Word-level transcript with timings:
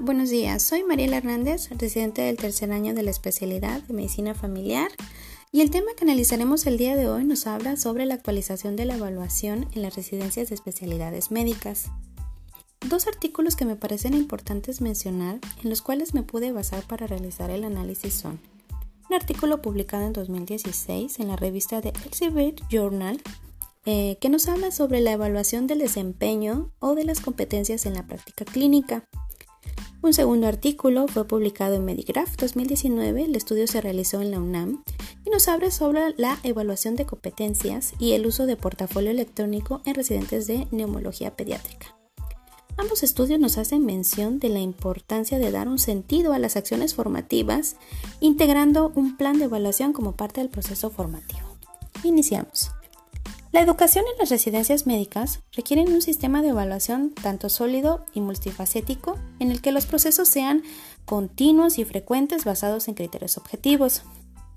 buenos 0.00 0.30
días. 0.30 0.62
Soy 0.62 0.82
Mariela 0.82 1.18
Hernández, 1.18 1.68
residente 1.76 2.22
del 2.22 2.36
tercer 2.36 2.72
año 2.72 2.94
de 2.94 3.02
la 3.02 3.10
especialidad 3.10 3.82
de 3.82 3.94
medicina 3.94 4.34
familiar 4.34 4.90
y 5.52 5.60
el 5.60 5.70
tema 5.70 5.92
que 5.96 6.04
analizaremos 6.04 6.66
el 6.66 6.78
día 6.78 6.96
de 6.96 7.08
hoy 7.08 7.24
nos 7.24 7.46
habla 7.46 7.76
sobre 7.76 8.06
la 8.06 8.14
actualización 8.14 8.76
de 8.76 8.86
la 8.86 8.96
evaluación 8.96 9.68
en 9.74 9.82
las 9.82 9.96
residencias 9.96 10.48
de 10.48 10.54
especialidades 10.54 11.30
médicas. 11.30 11.90
Dos 12.88 13.06
artículos 13.06 13.56
que 13.56 13.66
me 13.66 13.76
parecen 13.76 14.14
importantes 14.14 14.80
mencionar 14.80 15.38
en 15.62 15.68
los 15.68 15.82
cuales 15.82 16.14
me 16.14 16.22
pude 16.22 16.50
basar 16.52 16.82
para 16.84 17.06
realizar 17.06 17.50
el 17.50 17.64
análisis 17.64 18.14
son 18.14 18.40
un 19.08 19.14
artículo 19.14 19.60
publicado 19.60 20.06
en 20.06 20.12
2016 20.14 21.20
en 21.20 21.28
la 21.28 21.36
revista 21.36 21.80
de 21.80 21.92
Elsevier 22.06 22.54
Journal 22.70 23.20
eh, 23.84 24.18
que 24.20 24.28
nos 24.28 24.48
habla 24.48 24.70
sobre 24.70 25.00
la 25.00 25.12
evaluación 25.12 25.66
del 25.66 25.80
desempeño 25.80 26.70
o 26.78 26.94
de 26.94 27.04
las 27.04 27.20
competencias 27.20 27.86
en 27.86 27.94
la 27.94 28.06
práctica 28.06 28.44
clínica. 28.44 29.04
Un 30.02 30.14
segundo 30.14 30.46
artículo 30.46 31.06
fue 31.08 31.26
publicado 31.26 31.74
en 31.74 31.84
Medigraph 31.84 32.34
2019, 32.36 33.24
el 33.24 33.36
estudio 33.36 33.66
se 33.66 33.82
realizó 33.82 34.22
en 34.22 34.30
la 34.30 34.38
UNAM 34.38 34.82
y 35.26 35.30
nos 35.30 35.46
habla 35.46 35.70
sobre 35.70 36.14
la 36.16 36.38
evaluación 36.42 36.96
de 36.96 37.04
competencias 37.04 37.92
y 37.98 38.12
el 38.12 38.24
uso 38.24 38.46
de 38.46 38.56
portafolio 38.56 39.10
electrónico 39.10 39.82
en 39.84 39.94
residentes 39.94 40.46
de 40.46 40.66
neumología 40.70 41.36
pediátrica. 41.36 41.94
Ambos 42.78 43.02
estudios 43.02 43.38
nos 43.40 43.58
hacen 43.58 43.84
mención 43.84 44.38
de 44.38 44.48
la 44.48 44.60
importancia 44.60 45.38
de 45.38 45.50
dar 45.50 45.68
un 45.68 45.78
sentido 45.78 46.32
a 46.32 46.38
las 46.38 46.56
acciones 46.56 46.94
formativas, 46.94 47.76
integrando 48.20 48.92
un 48.94 49.18
plan 49.18 49.38
de 49.38 49.44
evaluación 49.44 49.92
como 49.92 50.16
parte 50.16 50.40
del 50.40 50.48
proceso 50.48 50.88
formativo. 50.88 51.46
Iniciamos. 52.04 52.70
La 53.52 53.60
educación 53.60 54.04
en 54.12 54.16
las 54.18 54.30
residencias 54.30 54.86
médicas 54.86 55.40
requieren 55.52 55.92
un 55.92 56.02
sistema 56.02 56.40
de 56.40 56.50
evaluación 56.50 57.10
tanto 57.10 57.48
sólido 57.48 58.06
y 58.14 58.20
multifacético 58.20 59.18
en 59.40 59.50
el 59.50 59.60
que 59.60 59.72
los 59.72 59.86
procesos 59.86 60.28
sean 60.28 60.62
continuos 61.04 61.78
y 61.78 61.84
frecuentes 61.84 62.44
basados 62.44 62.86
en 62.86 62.94
criterios 62.94 63.36
objetivos. 63.38 64.02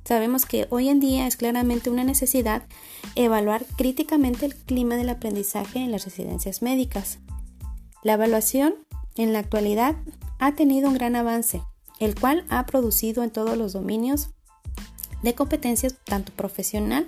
Sabemos 0.06 0.45
que 0.45 0.68
hoy 0.70 0.90
en 0.90 1.00
día 1.00 1.26
es 1.26 1.38
claramente 1.38 1.90
una 1.90 2.03
necesidad 2.03 2.68
evaluar 3.16 3.66
críticamente 3.78 4.45
el 4.45 4.53
clima 4.53 4.96
del 4.96 5.09
aprendizaje 5.09 5.80
en 5.80 5.92
las 5.92 6.06
residencias 6.06 6.62
médicas. 6.62 7.18
La 8.03 8.14
evaluación 8.14 8.75
en 9.16 9.34
la 9.34 9.40
actualidad 9.40 9.96
ha 10.38 10.53
tenido 10.53 10.90
un 10.90 10.94
gran 10.94 11.16
avance, 11.16 11.64
el 12.00 12.14
cual 12.14 12.46
ha 12.50 12.68
producido 12.68 13.23
en 13.23 13.31
todos 13.31 13.58
los 13.58 13.73
dominios 13.73 14.30
de 15.23 15.34
competencias 15.34 15.96
tanto 16.06 16.31
profesional 16.34 17.08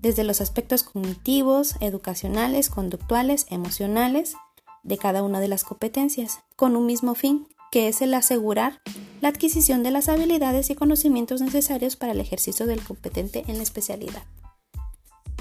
desde 0.00 0.24
los 0.24 0.40
aspectos 0.40 0.82
cognitivos, 0.82 1.74
educacionales, 1.80 2.70
conductuales, 2.70 3.46
emocionales 3.50 4.34
de 4.82 4.98
cada 4.98 5.22
una 5.22 5.40
de 5.40 5.48
las 5.48 5.64
competencias, 5.64 6.40
con 6.56 6.76
un 6.76 6.86
mismo 6.86 7.14
fin, 7.14 7.46
que 7.70 7.88
es 7.88 8.00
el 8.00 8.14
asegurar 8.14 8.80
la 9.20 9.28
adquisición 9.28 9.82
de 9.82 9.90
las 9.90 10.08
habilidades 10.08 10.70
y 10.70 10.74
conocimientos 10.74 11.40
necesarios 11.40 11.96
para 11.96 12.12
el 12.12 12.20
ejercicio 12.20 12.66
del 12.66 12.82
competente 12.82 13.44
en 13.48 13.56
la 13.56 13.62
especialidad. 13.62 14.22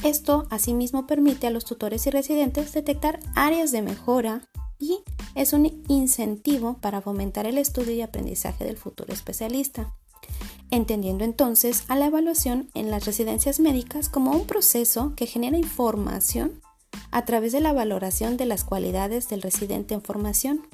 Esto 0.04 0.48
asimismo 0.50 1.08
permite 1.08 1.48
a 1.48 1.52
los 1.52 1.66
tutores 1.66 2.06
y 2.06 2.10
residentes 2.10 2.74
detectar 2.74 3.20
áreas 3.36 3.72
de 3.72 3.82
mejora 3.82 4.48
y 4.80 5.00
es 5.34 5.54
un 5.54 5.84
incentivo 5.88 6.78
para 6.80 7.02
fomentar 7.02 7.46
el 7.46 7.58
estudio 7.58 7.94
y 7.94 8.02
aprendizaje 8.02 8.64
del 8.64 8.78
futuro 8.78 9.12
especialista 9.12 9.96
entendiendo 10.72 11.24
entonces 11.24 11.84
a 11.88 11.96
la 11.96 12.08
evaluación 12.08 12.70
en 12.74 12.92
las 12.92 13.06
residencias 13.06 13.60
médicas 13.60 14.10
como 14.10 14.32
un 14.32 14.46
proceso 14.46 15.14
que 15.16 15.26
genera 15.26 15.58
información 15.58 16.62
a 17.12 17.26
través 17.26 17.52
de 17.52 17.62
la 17.62 17.74
valoración 17.74 18.38
de 18.38 18.46
las 18.46 18.64
cualidades 18.64 19.30
del 19.30 19.42
residente 19.42 19.94
en 19.94 20.02
formación, 20.02 20.68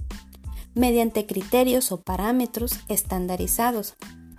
mediante 0.73 1.25
criterios 1.25 1.91
o 1.91 2.01
parámetros 2.01 2.79
estandarizados, 2.87 3.95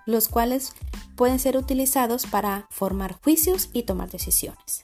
los 0.07 0.29
cuales 0.29 0.73
pueden 1.17 1.39
ser 1.39 1.57
utilizados 1.57 2.27
para 2.27 2.67
formar 2.71 3.19
juicios 3.23 3.71
y 3.73 3.85
tomar 3.85 4.11
decisiones. 4.11 4.83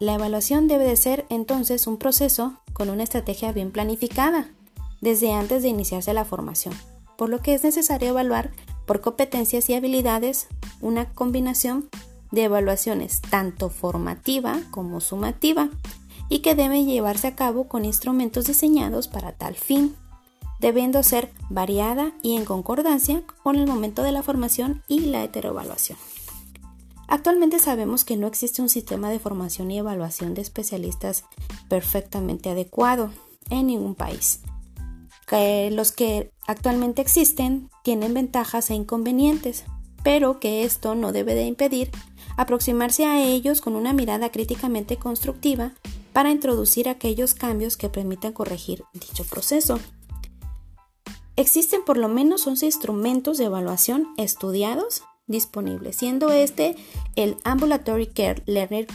La 0.00 0.14
evaluación 0.14 0.68
debe 0.68 0.84
de 0.84 0.96
ser 0.96 1.26
entonces 1.28 1.88
un 1.88 1.98
proceso 1.98 2.60
con 2.72 2.88
una 2.88 3.02
estrategia 3.02 3.50
bien 3.50 3.72
planificada 3.72 4.48
desde 5.00 5.32
antes 5.32 5.62
de 5.62 5.68
iniciarse 5.68 6.12
la 6.12 6.24
formación, 6.24 6.74
por 7.16 7.28
lo 7.28 7.40
que 7.40 7.54
es 7.54 7.64
necesario 7.64 8.10
evaluar 8.10 8.52
por 8.88 9.02
competencias 9.02 9.68
y 9.68 9.74
habilidades 9.74 10.48
una 10.80 11.12
combinación 11.12 11.88
de 12.32 12.44
evaluaciones 12.44 13.20
tanto 13.20 13.68
formativa 13.68 14.58
como 14.70 15.00
sumativa 15.00 15.68
y 16.30 16.40
que 16.40 16.54
debe 16.54 16.84
llevarse 16.84 17.26
a 17.28 17.36
cabo 17.36 17.68
con 17.68 17.84
instrumentos 17.84 18.46
diseñados 18.46 19.06
para 19.06 19.32
tal 19.32 19.54
fin, 19.54 19.94
debiendo 20.58 21.02
ser 21.02 21.30
variada 21.50 22.12
y 22.22 22.36
en 22.36 22.46
concordancia 22.46 23.22
con 23.42 23.56
el 23.56 23.66
momento 23.66 24.02
de 24.02 24.12
la 24.12 24.22
formación 24.22 24.82
y 24.88 25.00
la 25.00 25.22
heteroevaluación. 25.22 25.98
Actualmente 27.08 27.58
sabemos 27.58 28.04
que 28.04 28.16
no 28.16 28.26
existe 28.26 28.62
un 28.62 28.68
sistema 28.70 29.10
de 29.10 29.18
formación 29.18 29.70
y 29.70 29.78
evaluación 29.78 30.32
de 30.32 30.42
especialistas 30.42 31.24
perfectamente 31.68 32.50
adecuado 32.50 33.10
en 33.50 33.66
ningún 33.66 33.94
país 33.94 34.40
que 35.28 35.70
los 35.70 35.92
que 35.92 36.30
actualmente 36.46 37.02
existen 37.02 37.70
tienen 37.84 38.14
ventajas 38.14 38.70
e 38.70 38.74
inconvenientes, 38.74 39.64
pero 40.02 40.40
que 40.40 40.64
esto 40.64 40.94
no 40.94 41.12
debe 41.12 41.34
de 41.34 41.44
impedir 41.44 41.90
aproximarse 42.36 43.04
a 43.04 43.20
ellos 43.20 43.60
con 43.60 43.74
una 43.74 43.92
mirada 43.92 44.30
críticamente 44.30 44.96
constructiva 44.96 45.72
para 46.12 46.30
introducir 46.30 46.88
aquellos 46.88 47.34
cambios 47.34 47.76
que 47.76 47.88
permitan 47.88 48.32
corregir 48.32 48.84
dicho 48.92 49.24
proceso. 49.24 49.80
Existen 51.36 51.84
por 51.84 51.98
lo 51.98 52.08
menos 52.08 52.46
11 52.46 52.66
instrumentos 52.66 53.38
de 53.38 53.44
evaluación 53.44 54.08
estudiados 54.16 55.02
disponibles, 55.26 55.96
siendo 55.96 56.30
este 56.30 56.76
el 57.16 57.36
Ambulatory 57.44 58.06
Care 58.06 58.42
Learner 58.46 58.86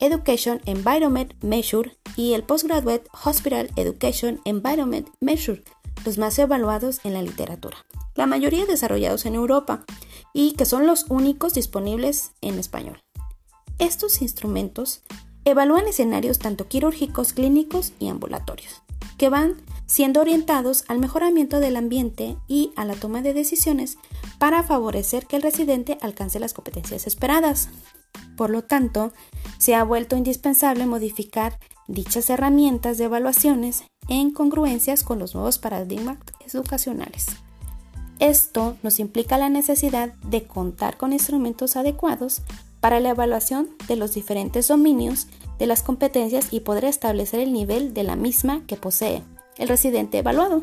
Education 0.00 0.60
Environment 0.64 1.34
Measure 1.42 1.96
y 2.16 2.32
el 2.32 2.42
Postgraduate 2.42 3.06
Hospital 3.24 3.70
Education 3.76 4.40
Environment 4.44 5.08
Measure, 5.20 5.62
los 6.04 6.18
más 6.18 6.38
evaluados 6.38 7.00
en 7.04 7.14
la 7.14 7.22
literatura, 7.22 7.76
la 8.14 8.26
mayoría 8.26 8.66
desarrollados 8.66 9.26
en 9.26 9.34
Europa 9.34 9.84
y 10.32 10.52
que 10.52 10.66
son 10.66 10.86
los 10.86 11.06
únicos 11.08 11.54
disponibles 11.54 12.32
en 12.40 12.58
español. 12.58 13.02
Estos 13.78 14.22
instrumentos 14.22 15.02
evalúan 15.44 15.86
escenarios 15.86 16.38
tanto 16.38 16.68
quirúrgicos, 16.68 17.32
clínicos 17.32 17.92
y 17.98 18.08
ambulatorios, 18.08 18.82
que 19.18 19.28
van 19.28 19.56
siendo 19.86 20.20
orientados 20.20 20.84
al 20.88 20.98
mejoramiento 20.98 21.60
del 21.60 21.76
ambiente 21.76 22.36
y 22.48 22.72
a 22.76 22.84
la 22.84 22.94
toma 22.94 23.22
de 23.22 23.34
decisiones 23.34 23.98
para 24.38 24.62
favorecer 24.62 25.26
que 25.26 25.36
el 25.36 25.42
residente 25.42 25.98
alcance 26.00 26.40
las 26.40 26.54
competencias 26.54 27.06
esperadas. 27.06 27.68
Por 28.36 28.50
lo 28.50 28.62
tanto, 28.62 29.12
se 29.58 29.74
ha 29.74 29.84
vuelto 29.84 30.16
indispensable 30.16 30.86
modificar 30.86 31.58
dichas 31.86 32.30
herramientas 32.30 32.98
de 32.98 33.04
evaluaciones 33.04 33.84
en 34.08 34.30
congruencias 34.30 35.04
con 35.04 35.18
los 35.18 35.34
nuevos 35.34 35.58
paradigmas 35.58 36.18
educacionales. 36.52 37.26
Esto 38.18 38.76
nos 38.82 39.00
implica 39.00 39.38
la 39.38 39.48
necesidad 39.48 40.12
de 40.22 40.44
contar 40.44 40.96
con 40.96 41.12
instrumentos 41.12 41.76
adecuados 41.76 42.42
para 42.80 43.00
la 43.00 43.10
evaluación 43.10 43.70
de 43.88 43.96
los 43.96 44.14
diferentes 44.14 44.68
dominios 44.68 45.26
de 45.58 45.66
las 45.66 45.82
competencias 45.82 46.52
y 46.52 46.60
poder 46.60 46.84
establecer 46.84 47.40
el 47.40 47.52
nivel 47.52 47.94
de 47.94 48.02
la 48.02 48.16
misma 48.16 48.62
que 48.66 48.76
posee 48.76 49.22
el 49.56 49.68
residente 49.68 50.18
evaluado. 50.18 50.62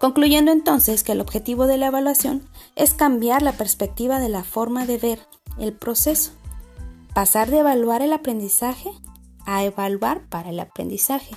Concluyendo 0.00 0.50
entonces 0.50 1.04
que 1.04 1.12
el 1.12 1.20
objetivo 1.20 1.66
de 1.66 1.76
la 1.76 1.88
evaluación 1.88 2.42
es 2.74 2.94
cambiar 2.94 3.42
la 3.42 3.52
perspectiva 3.52 4.18
de 4.18 4.30
la 4.30 4.44
forma 4.44 4.86
de 4.86 4.96
ver 4.96 5.20
el 5.58 5.74
proceso, 5.74 6.32
pasar 7.12 7.50
de 7.50 7.58
evaluar 7.58 8.00
el 8.00 8.14
aprendizaje 8.14 8.90
a 9.50 9.64
evaluar 9.64 10.28
para 10.28 10.50
el 10.50 10.60
aprendizaje, 10.60 11.34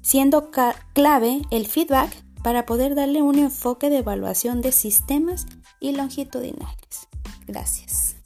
siendo 0.00 0.50
clave 0.94 1.42
el 1.50 1.66
feedback 1.66 2.10
para 2.42 2.64
poder 2.64 2.94
darle 2.94 3.20
un 3.20 3.38
enfoque 3.38 3.90
de 3.90 3.98
evaluación 3.98 4.62
de 4.62 4.72
sistemas 4.72 5.46
y 5.78 5.92
longitudinales. 5.92 7.08
Gracias. 7.46 8.19